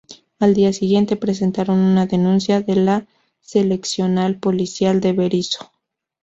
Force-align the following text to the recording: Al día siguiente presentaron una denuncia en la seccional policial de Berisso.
Al 0.39 0.55
día 0.55 0.73
siguiente 0.73 1.15
presentaron 1.15 1.77
una 1.77 2.07
denuncia 2.07 2.63
en 2.67 2.85
la 2.85 3.05
seccional 3.39 4.39
policial 4.39 4.99
de 4.99 5.13
Berisso. 5.13 5.69